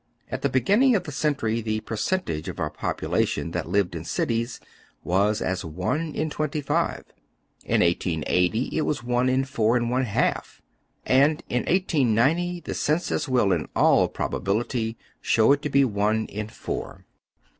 At 0.31 0.41
the 0.41 0.49
beginning 0.49 0.95
of 0.95 1.03
the 1.03 1.11
century 1.11 1.61
the 1.61 1.79
percentage 1.81 2.47
of 2.49 2.59
our 2.59 2.71
population 2.71 3.51
that 3.51 3.69
lived 3.69 3.93
in 3.93 4.03
cities 4.03 4.59
was 5.03 5.43
as 5.43 5.63
one 5.63 6.15
in 6.15 6.31
twenty 6.31 6.59
five. 6.59 7.03
In 7.65 7.81
1880 7.81 8.75
it 8.75 8.81
was 8.81 9.03
one 9.03 9.29
in 9.29 9.43
four 9.45 9.77
and 9.77 9.91
one 9.91 10.05
half, 10.05 10.59
and. 11.05 11.43
in 11.49 11.59
1890 11.65 12.61
the 12.61 12.73
census 12.73 13.27
will 13.29 13.51
in 13.51 13.67
all 13.75 14.07
prob 14.07 14.33
ability 14.33 14.97
show 15.21 15.51
it 15.51 15.61
to 15.61 15.69
be 15.69 15.85
one 15.85 16.25
in 16.25 16.47
four. 16.49 17.05